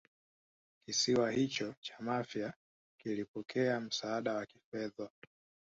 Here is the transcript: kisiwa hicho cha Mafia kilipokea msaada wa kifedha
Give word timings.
kisiwa 0.85 1.31
hicho 1.31 1.73
cha 1.81 1.93
Mafia 1.99 2.53
kilipokea 3.01 3.79
msaada 3.79 4.33
wa 4.33 4.45
kifedha 4.45 5.09